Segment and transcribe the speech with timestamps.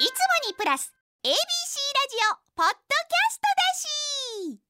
[0.00, 0.12] いつも
[0.48, 1.36] にプラス ABC ラジ
[2.32, 3.42] オポッドキャスト
[4.48, 4.60] だし。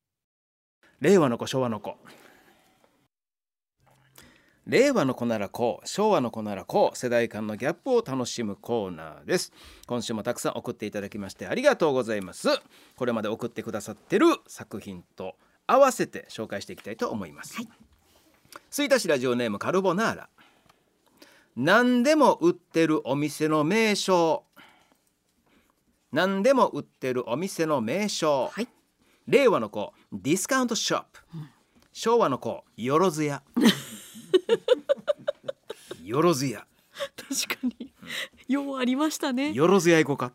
[0.99, 1.95] 令和の子昭和の子。
[4.67, 9.53] 令和の子ならこう昭和の子ならこう世代間のギャップを楽しむコーナーです。
[9.87, 12.49] 今週もたくさん送っていただきましてありがとうございます。
[12.97, 15.37] これまで送ってくださってる作品と
[15.69, 17.69] 合わせて紹介していきたいと思います、はい。
[18.69, 20.29] 吹田市ラジオネームカルボナーラ。
[21.57, 24.45] 何でも売ってるお店の名称
[26.13, 28.69] 何でも売ってるお店の名称、はい。
[29.27, 31.21] 令和の子ディスカウントショップ、
[31.93, 33.43] 昭和の子よろずや。
[36.03, 36.67] よろずや。
[37.17, 37.93] 確かに。
[38.49, 39.53] ようありましたね。
[39.53, 40.33] よろずや行こうか。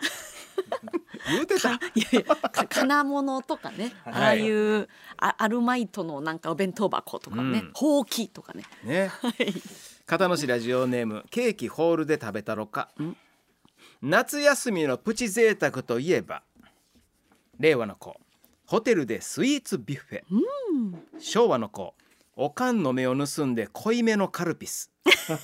[1.29, 1.73] 言うてた？
[1.73, 1.79] い
[2.13, 4.13] やいやか金物とかね、はい。
[4.13, 7.71] ああいうあアルマイトのなんかお弁当箱とかね、うん。
[7.73, 8.63] ほうきとかね。
[8.83, 9.07] ね。
[9.07, 9.53] はい。
[10.05, 12.89] 片野市ラジオネームケーキホールで食べたろか
[14.07, 16.43] 夏休みのプチ贅沢といえば
[17.57, 18.15] 令和の子
[18.67, 21.19] ホテルでスイーツビュッフェ。
[21.19, 21.95] 昭和の子
[22.35, 25.37] おかんの目を盗んで濃いめのカルピス、 懐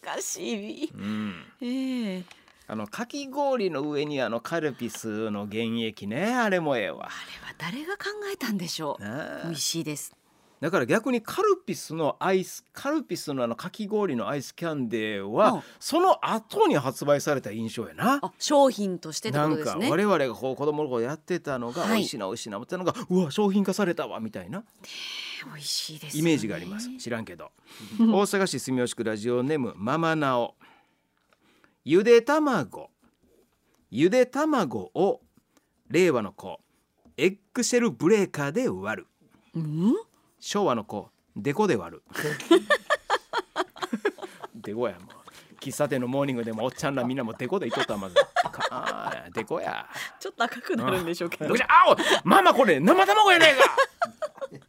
[0.00, 0.90] かしい。
[0.90, 2.24] うん、ええ。
[2.66, 7.08] あのかき氷の上にあのカルピスの原液ねあれもええわ。
[7.08, 9.04] あれは誰が考えたんでしょう。
[9.48, 10.16] 美味しいです
[10.60, 15.62] だから逆にカルピスのアイスカルピスのあのかき氷のアイスキャンデーは、うん。
[15.78, 18.18] その後に発売された印象やな。
[18.22, 19.90] あ商品としてってなんかことですね。
[19.90, 21.90] 我々がこう子供の頃やってたのがはい。
[21.90, 24.64] 美味しいな美味しいな思ってたのがうわ商品化されたわみたいな。
[25.46, 26.30] 美味しいですよね。
[26.30, 26.88] イメージがあります。
[26.98, 27.52] 知らんけど。
[28.00, 30.56] 大阪市住吉区ラジオネームママナオ。
[31.84, 32.90] ゆで卵。
[33.90, 35.20] ゆで卵を
[35.88, 36.58] 令和の子。
[37.16, 39.06] エッグシェルブレーカーで割る。
[39.54, 39.94] うん？
[40.40, 42.02] 昭和の子デコで割る。
[44.54, 48.14] デコやもう喫茶店のモーニングでもおっちゃんらみんなもデコでいっとったわまず。
[48.14, 48.22] か
[48.70, 49.88] あーデコや。
[50.18, 51.54] ちょっと赤くなるんでしょうけど。
[51.68, 51.96] あおい。
[52.24, 54.64] ママこれ生卵やねえか。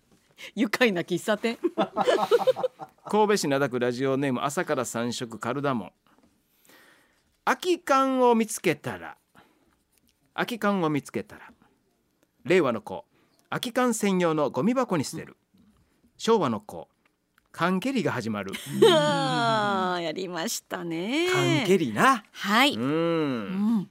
[0.55, 1.57] 愉快な喫茶店。
[3.05, 5.91] 神戸市灘区ラジオネーム朝から三色カルダモン。
[7.45, 9.17] 空き缶を見つけたら。
[10.33, 11.51] 空き缶を見つけたら。
[12.45, 13.05] 令和の子。
[13.49, 15.35] 空き缶専用のゴミ箱に捨てる
[16.19, 16.90] 昭和の子。
[17.53, 18.52] 缶蹴りが始まる。
[18.84, 21.28] やりましたね。
[21.31, 22.25] 缶蹴りな。
[22.30, 23.78] はい、ううん。
[23.80, 23.90] ん、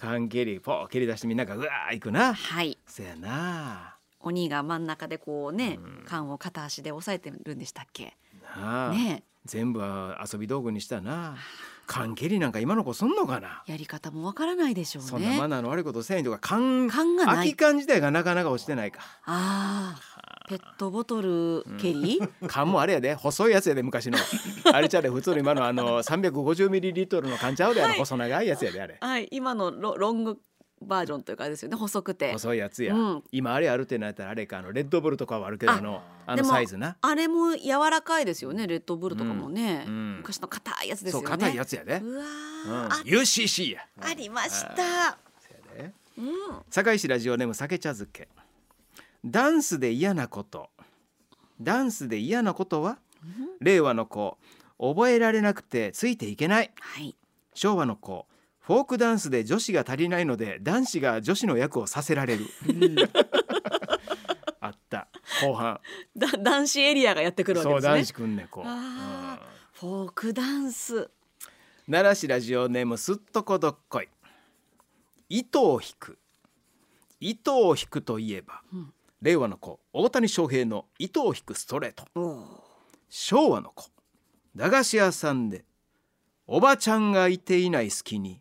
[0.00, 2.32] 缶蹴りポー蹴り出してみんながうわー行くな。
[2.32, 2.78] はい。
[2.86, 3.94] そやな。
[4.20, 6.04] 鬼が真ん中でこうね、うん。
[6.06, 8.16] 缶を片足で押さえてるんでしたっけ？
[8.92, 9.22] ね。
[9.44, 11.36] 全部は遊び道具にしたな
[11.86, 13.62] 缶蹴りなんか今の子すんのかな？
[13.66, 15.08] やり方もわからないでしょうね。
[15.08, 19.00] そんなマナーの悪いことせんとか缶缶が空き缶自体がなかなか落ちてないか。
[19.24, 20.00] ああ。
[20.48, 24.18] ペットボトル蹴り、 缶もあれやで細いやつやで昔の。
[24.72, 27.98] あれちゃうで普通の今のあの350ミリリットルの缶ちゃうではい。
[27.98, 28.96] 細長いやつやであれ。
[29.00, 29.28] はい。
[29.32, 30.38] 今のロロング
[30.82, 32.32] バージョンというかですよね細くて。
[32.32, 33.24] 細いやつや、うん。
[33.32, 36.96] 今あれあるってなったらあれかあのレッドブルとかはあるけどああのあのサイズな？
[37.00, 40.16] あれも柔らかいですよねレッドブルとかもね、うんうん。
[40.18, 41.26] 昔の硬いやつですよね。
[41.26, 42.24] そう硬いやつやで、うわ
[42.64, 42.88] うん。
[43.04, 43.86] UCC や。
[44.00, 45.18] ありました。
[46.18, 46.32] うん。
[46.70, 48.28] 堺市ラジオネーム酒茶漬け。
[49.24, 50.70] ダンスで嫌なこと。
[51.60, 52.98] ダンスで嫌なことは、
[53.60, 54.38] 令和の子。
[54.78, 56.70] 覚えられなくてついていけない。
[56.80, 57.16] はい。
[57.54, 58.26] 昭和の子
[58.66, 62.46] フォークダンスで女子が足りないので男子が女子の役をさせられる。
[64.58, 65.06] あった。
[65.40, 65.80] 後半。
[66.16, 67.88] だ男子エリアがやってくるわけですね。
[67.88, 69.78] そう男子くんねこう、あー。
[69.78, 71.08] フォークダンス。
[71.88, 74.08] 奈良市ラジオネームすっとこどっこい。
[75.28, 76.18] 糸を引く。
[77.20, 78.92] 糸を引くといえば、うん。
[79.22, 82.04] 令和の子大谷翔平の糸を引くストレート。
[83.08, 83.90] 昭和の子
[84.56, 85.64] 駄菓子屋さんで
[86.48, 88.40] おばちゃんがいていない隙に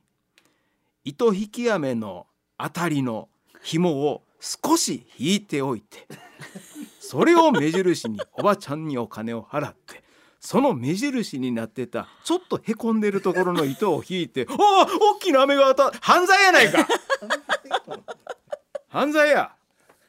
[1.06, 2.26] 糸引き飴の
[2.58, 3.30] あたりの
[3.62, 6.08] 紐を少し引いておいて
[7.00, 10.04] それを目印におばちゃんにお金を払って
[10.40, 16.88] その目印になってたちょっとへこんでるところの糸を引いて「ああ大きな飴が当た犯罪やないか!
[18.90, 19.54] 」犯罪や、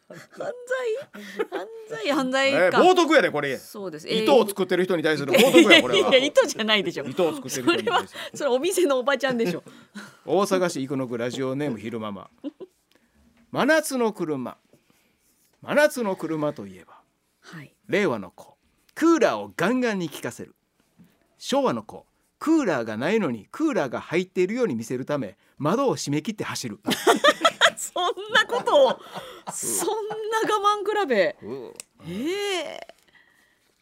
[0.08, 1.49] 犯罪？
[1.50, 2.12] 犯罪？
[2.12, 2.53] 犯罪？
[2.53, 3.58] えーか、冒涜やでこれ。
[3.58, 4.08] そうです。
[4.08, 6.11] 糸を作ってる人に対する冒涜やこれは。
[6.11, 7.05] いや糸じゃないでしょ。
[7.05, 8.20] 糸を作ってそる人にれは対する。
[8.35, 9.64] それお店のおばちゃんでしょ。
[10.25, 12.31] 大阪市生野区ラジオネーム昼ママ。
[13.50, 14.56] 真夏の車。
[15.62, 17.00] 真夏の車といえば
[17.41, 17.75] はい。
[17.88, 18.56] 令和の子。
[18.94, 20.55] クーラーをガンガンに効かせる。
[21.38, 22.06] 昭和の子。
[22.38, 26.79] クーラーがないのにクーラーが入っているように見せるため窓を閉め切って走る
[27.76, 29.00] そんなことを
[29.52, 31.37] そんな我慢比べ。
[32.08, 32.96] ええ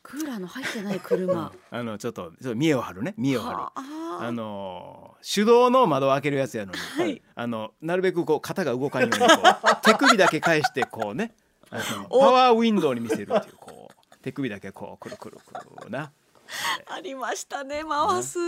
[0.02, 1.50] ククーラーの入ってない車。
[1.70, 3.14] あのちょっとちょっと見栄を張るね。
[3.16, 3.56] 見栄を張る。
[3.56, 4.18] はあ。
[4.26, 7.22] あの手動の窓を開けるやつやのに、はい。
[7.34, 9.28] あのなるべくこう肩が動かんようにこう
[9.82, 11.34] 手首だけ返してこうね。
[11.70, 16.12] パワーウィンドウに見せるっていうこう手首だけこうくるくるくるな。
[16.86, 18.38] ありましたね回す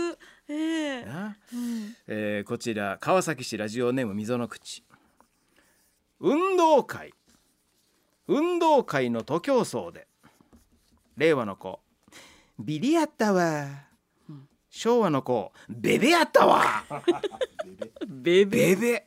[0.47, 1.05] ええ。
[1.05, 1.95] な、うん。
[2.07, 4.83] えーこちら川崎市ラジオネーム溝の口
[6.19, 7.13] 運動会。
[8.27, 10.07] 運動会の徒競走で。
[11.15, 11.79] 令和の子。
[12.59, 13.65] ビリやったわ、
[14.29, 14.47] うん。
[14.69, 15.51] 昭和の子。
[15.69, 16.83] ベベやったわ。
[18.07, 18.75] ベベ。
[18.75, 19.05] ベベ。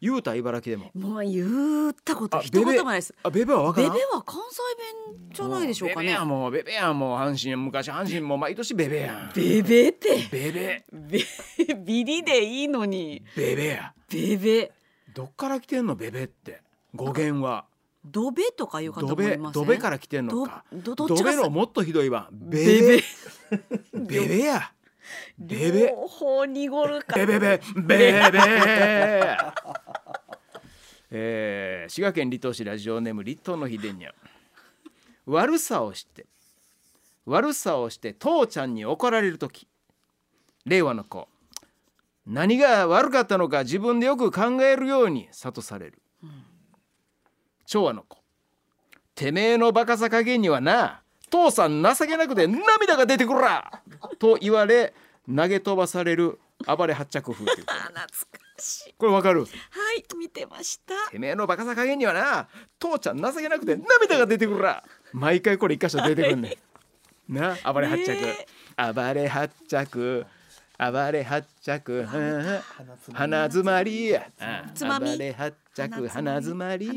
[0.00, 0.90] 言うた茨城でも。
[0.94, 3.14] もう言ったことあ一言もないです。
[3.22, 4.60] あベベはベベは関西
[5.16, 6.08] 弁じゃないでしょうかね。
[6.08, 9.32] ベベやもうベベやもう阪神昔阪神も毎年ベベやん。
[9.34, 10.28] ベベって。
[10.30, 11.74] ベベベ。
[11.84, 13.22] ビリでいいのに。
[13.36, 13.94] ベベや。
[14.10, 14.72] ベベ
[15.14, 16.60] どっから来てんのベベって。
[16.94, 17.64] 語源は。
[18.04, 19.62] ドベとかいう方ドベもいません？
[19.62, 20.64] ドベから来てんのか。
[20.72, 22.28] どどどっちがドベのもっとひどいわ。
[22.32, 22.80] ベベ。
[22.82, 23.02] ベベ。
[24.20, 24.72] ベベや。
[25.38, 25.80] ベベ。
[25.88, 27.60] 両方濁るかベベベ。
[27.76, 28.20] ベベ。
[31.16, 34.12] えー滋賀県離島市ラジオネーム立東の秀にゃ。
[35.26, 36.26] 悪さをして。
[37.24, 39.68] 悪さをして父ちゃんに怒られる時。
[40.66, 41.28] 令和の子
[42.26, 46.02] 何が悪かったのか自分でよく考えるように諭される、
[47.66, 48.18] 昭和の子。
[49.14, 53.80] てめえのバカさ加減にはな父さん情けなくて涙が出てくるら
[54.18, 54.92] と言われ
[55.32, 57.66] 投げ飛ばされる暴れ発着風っていう。
[57.68, 58.08] あ 懐か
[58.58, 58.94] しい。
[58.98, 59.40] これわかる？
[59.42, 61.10] はい見てました。
[61.10, 62.48] てめえのバカさ加減にはな
[62.78, 64.82] 父ちゃん情けなくて涙が出てくるら
[65.12, 66.56] 毎回これ一箇所出てくんね
[67.28, 67.34] ん。
[67.34, 68.46] な暴れ発着、ね
[68.94, 70.26] 暴れ発着
[70.78, 72.00] 暴れ発着。
[72.00, 72.06] うん。
[73.12, 74.12] 鼻詰まり。
[74.12, 74.18] 暴
[75.18, 76.08] れ発着。
[76.08, 76.88] 鼻詰まり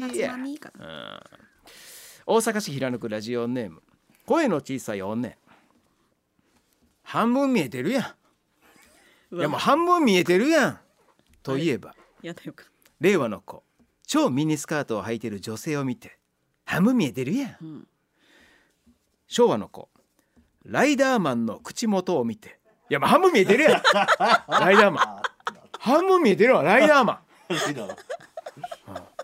[2.25, 3.83] 大阪市平野区ラジオネーム。
[4.25, 5.35] 声の小さい女。
[7.03, 8.15] 半分見えてるや
[9.31, 9.35] ん。
[9.35, 10.79] いやもう半分見えてるやん。
[11.43, 11.95] といえば、
[12.99, 13.63] 令和の子。
[14.05, 16.17] 超ミニスカートを履いてる女性を見て。
[16.65, 17.57] 半分見えてるやん。
[17.61, 17.87] うん。
[19.27, 19.89] 昭和の子。
[20.65, 22.56] ライダーマンの口元を見て
[22.89, 23.81] いやまあ半分見えてるやん。
[24.47, 25.21] ライダーマン。
[25.79, 27.19] 半分見えてるわライダーマン。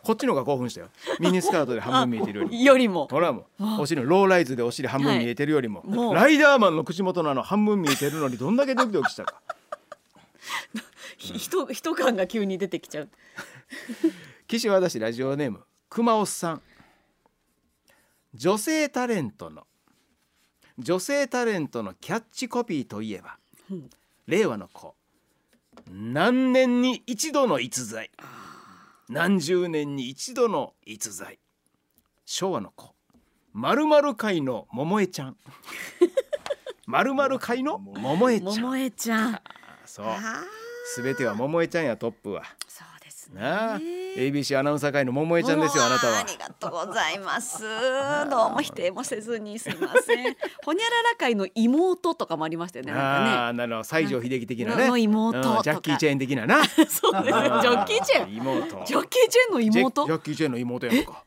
[0.03, 0.89] こっちの方が興奮したよ。
[1.19, 2.63] ミニスカートで半分見えてるよりも。
[2.63, 3.07] よりも。
[3.09, 6.13] ほらもうお尻のローライズでお尻半分見えてるよりも,、はいもう。
[6.13, 9.41] ライダーマンの口元のあの半分見えてるのにどんだけドキドキしたか。
[11.17, 13.09] ひ人人感が急に出てきちゃう。
[14.47, 16.61] 岸和田市ラジオネーム熊尾さん。
[18.33, 19.65] 女性タレントの
[20.79, 23.37] 女性タレントのキャッチコピーといえば、
[23.71, 23.89] うん
[24.25, 24.95] 令和の子。
[25.91, 28.09] 何年に一度の逸材。
[29.09, 31.39] 何十年に一度の逸材。
[32.25, 32.95] 昭和の子。
[33.51, 35.37] まるまる界の桃江ちゃん。
[36.85, 38.61] まるまる界の桃江ちゃん。
[38.61, 39.41] 桃江ちゃん。
[39.85, 40.07] そう。
[40.85, 42.43] すべては桃江ちゃんやトップは。
[42.67, 42.87] そう
[43.33, 43.41] ね。
[44.15, 46.19] ABC アナウンサー界の桃江ちゃんですよあなたは。
[46.19, 47.63] ありがとうございます。
[48.29, 50.35] どうも否定もせずにすいません。
[50.63, 53.83] ほにゃらら会の妹とかもありましたよねああなるほど。
[53.83, 54.87] 西城秀樹的なね。
[54.87, 56.61] の妹ジャッキー・チェーン的なな。
[56.61, 57.25] ね そうです。
[57.25, 58.33] ジャッキーチェン。
[58.35, 58.83] 妹。
[58.85, 60.05] ジャッキーチェンの妹？
[60.05, 61.23] ジャッキー・チェーンの妹やんか。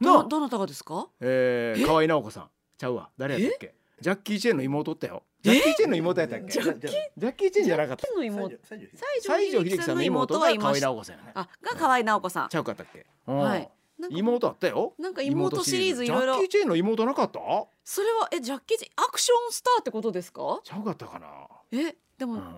[0.00, 1.08] などどなたがですか？
[1.20, 2.48] えー、河合直子さん。
[2.78, 3.10] ちゃうわ。
[3.18, 3.74] 誰やったっけ？
[4.00, 5.22] ジャッキー・チェーンの妹おったよ。
[5.42, 6.52] ジえャッキー・チェーンの妹やったっけ？
[6.52, 6.90] ジャッキー？
[7.16, 8.12] ジャッキー・チェーンじゃなかった。
[8.14, 8.56] の妹？
[8.62, 11.32] 西城秀樹さんの妹が河合直子さんやね。
[11.34, 12.48] あが河合直子さん。
[12.48, 13.06] ちゃうかったっけ？
[13.26, 13.38] うん。
[13.38, 13.70] はい
[14.08, 14.94] 妹あったよ。
[14.98, 16.32] なんか妹シリーズいろいろ。
[16.34, 17.38] ジャッキー・チェーンの妹なかった？
[17.84, 20.60] それはえジャッキーチェンアクションスターってことですか？
[20.64, 21.28] ちゃうかったかな？
[21.72, 22.56] えでも、うん。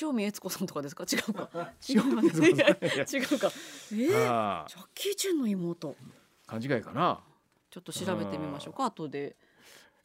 [0.00, 1.04] 塩見悦子さんとかですか？
[1.10, 1.48] 違うか。
[1.88, 2.86] 違 塩います見悦子さん。
[2.86, 3.50] いや違うか。
[3.92, 3.96] え？
[3.96, 5.96] ジャッキーチェンの妹。
[6.46, 7.22] 勘違いかな。
[7.70, 9.36] ちょっと調べてみましょうか後で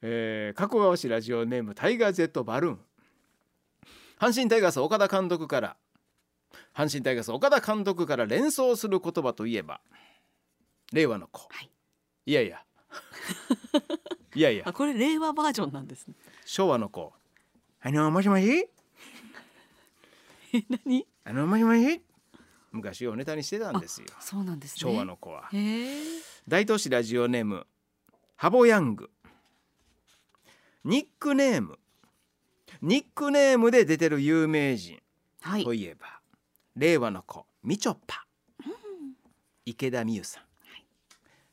[0.01, 2.79] えー、加古川市ラジオネームタイガージェットバルーン。
[4.19, 5.75] 阪神タイガース岡田監督から
[6.73, 9.81] 阪神タイガース岡田監督から連想する言葉といえば
[10.93, 11.69] 令和の子、はい。
[12.25, 12.63] いやいや。
[14.35, 14.63] いやいや。
[14.67, 16.15] あこれ令和バージョンなんですね。
[16.45, 17.13] 昭和の子。
[17.81, 18.69] あのもしもし？
[20.53, 21.05] え何？
[21.23, 22.01] あのもしもし？
[22.71, 24.07] 昔をネタにしてたんですよ。
[24.19, 24.91] そうなんですね。
[24.91, 25.49] 昭和の子は。
[26.47, 27.65] 大都市ラジオネーム
[28.35, 29.09] ハボヤング
[30.85, 31.79] ニックネーム。
[32.81, 34.99] ニックネームで出てる有名人。
[35.41, 35.63] はい。
[35.63, 36.05] といえば、
[36.75, 38.25] 令和の子みちょぱ、
[39.65, 40.43] 池田美優さん、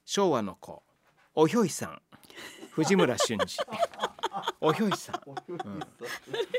[0.05, 0.83] 昭和の子
[1.35, 2.03] おひょいさん。
[2.73, 3.47] 藤村俊二。
[4.61, 5.81] おひょいさん、うん。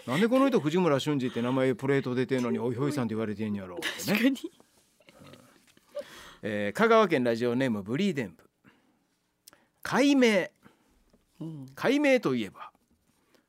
[0.07, 4.51] なんでこの人藤村俊二って名前プレート出てんのにおひょいさんって言われてんやろうってね、確かに。
[6.41, 8.43] えー香川県ラジオネームブリーデンブ
[9.81, 10.47] 解明うん
[11.75, 12.71] 解明といえば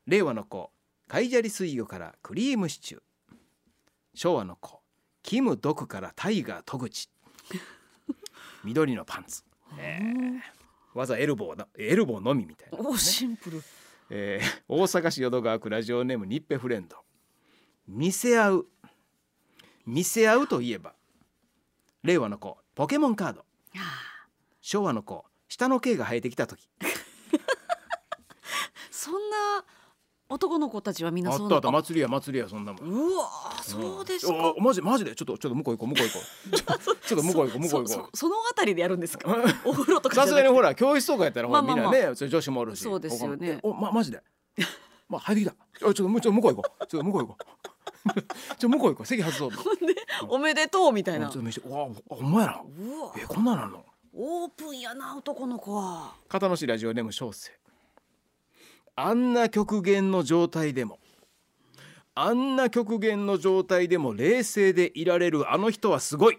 [0.07, 0.71] 令和の子
[1.09, 3.03] 海砂利水魚からクリームシチュー。
[4.15, 4.81] 昭和の子
[5.23, 7.11] キム・ドクからタイガー戸口。
[8.65, 9.43] 緑のパンツ、
[9.79, 10.41] えー、
[10.99, 13.63] わざエルボーだエルボーのみみたいな、おシンプル。
[14.11, 16.97] えー大阪市淀川区ラジオネームニッペフレンド。
[17.87, 18.69] 見せ合う。
[19.87, 20.95] 見せ合うといえば
[22.03, 23.45] 令和の子ポケモンカード。
[23.77, 24.29] あ
[24.63, 26.71] 昭和の子下の毛が生えてきた時
[29.04, 29.64] そんな
[30.30, 31.82] 男の子たちはみんなあそうなったあった。
[31.82, 32.88] 祭りや祭りやそんなもん。
[32.88, 33.28] うわ
[33.62, 34.32] そうですか。
[34.32, 34.37] ん。
[34.37, 35.14] おおマジマジで？
[35.14, 36.20] ちょっと ちょっと向こう行こう向こう行こ
[36.50, 36.56] う。
[36.56, 39.30] ちょちょっと向こう行こう向こう行こそそそのあたりでやるんですか？
[39.64, 40.54] お風呂とうさすがにかじゃなくて。
[40.54, 41.92] ほら教室とかやったらほらまあまあまあ。
[41.92, 43.37] みんなねそれ女子もおるしそうですよね。
[43.37, 43.52] 他の。
[43.52, 44.23] えおまマジで？
[45.11, 45.54] まあ入ってきた。
[45.78, 46.87] ちょちょっとちょっと向こう行こう。
[46.87, 47.44] ちょっと向こう行こう。
[48.14, 49.06] ちょっと向こう行こう。
[49.06, 49.94] 席外そうほんで
[50.28, 51.26] おめでとうみたいな。
[51.26, 51.68] ちょっと見せて。
[51.68, 52.62] うわお前やな。
[52.62, 53.12] うわ。
[53.18, 53.84] えこんなんなんの？
[54.16, 56.14] オープンやな男の子は。
[56.28, 57.50] 片野市ラジオネーム小生
[58.97, 60.99] あんな極限の状態でも
[62.17, 66.39] あんな極限の状態でも冷静でいられるあの人はすごい。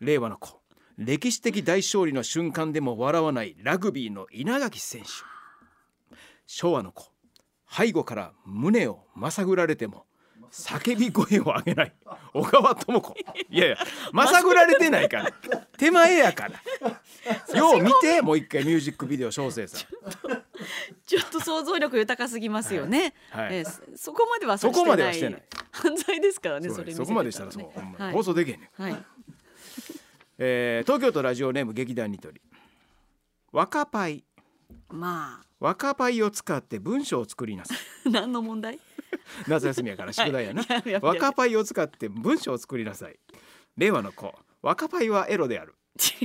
[0.00, 0.60] 令和の子。
[0.98, 5.08] 歴史的大勝利の瞬間でも笑わないラグビーの稲垣選手。
[6.46, 7.12] 昭和の子。
[7.70, 10.04] 背後から胸をまさぐられても
[10.50, 11.92] 叫び声を上げない。
[12.32, 13.14] 小川智子。
[13.50, 13.76] いやいや
[14.12, 15.32] まさぐられてないから。
[15.78, 16.60] 手前やから。
[17.56, 20.39] よう見てもう一回ミュージックビデオ小生さん
[21.06, 23.56] ちょっと想像力豊かすぎますよね、はい。
[23.58, 25.42] えーそそこまではさそこまではしてない。
[25.70, 28.12] 犯罪ですからねそうそこまでしたらねそう、はい。
[28.12, 28.96] 放送できへんねん、はい。
[30.38, 32.40] えー東京都ラジオネーム劇団ニトリ。
[33.52, 34.24] 若パイ。
[34.88, 37.78] ま若パイを使って文章を作りなさい。
[38.06, 38.78] あ 何の問題？
[39.46, 40.64] 夏休みやから宿題やな、
[41.02, 43.18] 若パイを使って文章を作りなさい。
[43.76, 44.34] 令和の子。
[44.62, 46.16] 若パイはエロである、ち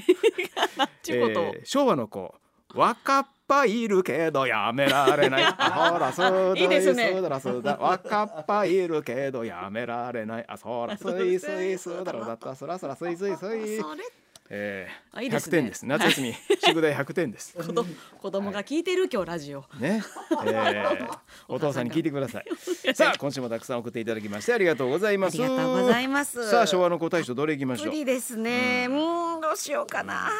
[1.14, 2.36] ゅうことを、えー昭和の子
[2.74, 5.44] 若 っぱいるけどやめられない。
[5.46, 7.12] あほらそうだいいですね。
[7.14, 7.78] そうだそうだ。
[7.80, 10.46] 若っぱいるけどやめられない。
[10.48, 14.04] あそらすいすいすだろだったそらそらすいすいすいそれ。
[14.50, 15.52] えー、100あいいですね。
[15.58, 15.86] 点です。
[15.88, 17.56] 夏休み、宿題100点です。
[18.22, 19.62] 子供が聞いてる今日ラジオ。
[19.80, 20.04] ね、
[20.46, 21.18] えー、
[21.48, 22.96] お父さんに聞いてください。
[22.96, 25.38] さあ今週もたくさん送っていただきましてありがとうございあます。
[25.38, 26.50] りがとうございます。
[26.50, 27.86] さあ昭和の子大賞どれいきましょう。
[27.88, 28.86] 無理ですね。
[28.90, 30.32] うーん、どうしようかな。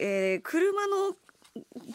[0.00, 1.14] えー車の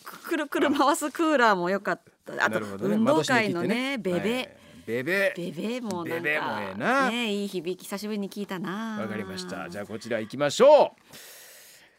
[0.03, 2.45] くるくる回すクーラーも良かった。
[2.45, 2.67] あと、ね。
[2.79, 4.49] 運動会の窓閉めね、ベベ、はい。
[4.85, 5.33] ベベ。
[5.35, 8.99] ベベもなんかねいい響き久しぶりに聞いたな。
[9.01, 9.69] わかりました。
[9.69, 10.89] じゃあこちら行きましょう。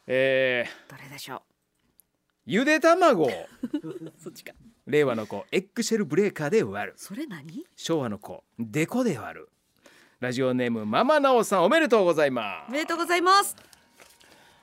[0.07, 1.43] えー、どれでしょ
[2.47, 3.31] ゆで卵。
[4.19, 4.53] そっちか。
[4.87, 5.45] 令和の子。
[5.53, 6.95] エッグシェルブレーカーで割る。
[6.97, 7.65] それ何？
[7.77, 8.43] 昭和の子。
[8.59, 9.49] デコで割る。
[10.19, 12.69] ラジオネームママナオさんおめでとうございます。
[12.69, 13.55] おめでとうございます。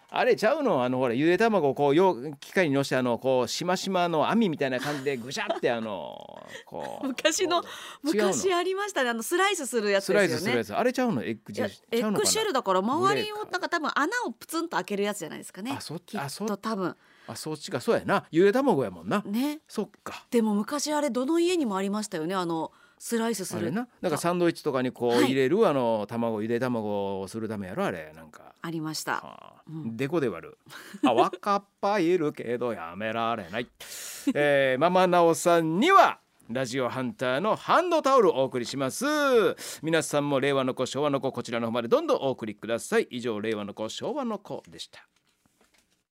[0.10, 0.84] あれちゃうの？
[0.84, 6.18] あのほらゆで卵をこうよう機械にのしてあのこうしましまの網みたいな感じでぐしゃってあの
[6.66, 7.62] こう昔の
[8.04, 9.10] 昔ありましたね。
[9.10, 10.44] あのスライスするやつスライですよね。
[10.44, 10.74] スするやつ。
[10.76, 11.24] あれちゃうの？
[11.24, 15.74] エッグいやジェルエッグシェルだから周りをなんか多分穴をプツンと開けるやつじゃないですかね。
[15.78, 16.96] あそっちあそと多分。
[17.28, 17.82] あそっちか。
[17.82, 18.26] そうやな。
[18.32, 19.22] ゆで卵やもんな。
[19.26, 19.60] ね。
[19.68, 20.26] そっか。
[20.32, 22.34] でも昔あれどの家にもありましたよね。
[22.34, 23.72] あのスライスする。
[23.72, 23.88] な。
[24.02, 28.54] なんかサンドイッチとかにこうはい入れる、あの卵ゆで卵をするためやろあれなんか。
[28.62, 29.22] ありました。
[29.24, 29.54] あ。
[29.70, 29.98] ーうん。
[29.98, 30.58] デコで割る。
[31.06, 33.68] あ若っぱいるけどやめられない、
[34.34, 39.06] えー、 ママナオさんにはラジオハンターのハンドタオルをお送りします。
[39.84, 43.08] 皆さんも令和の子昭和の子こちらの方までどんどんお送りください。
[43.12, 45.08] 以上令和の子昭和の子でした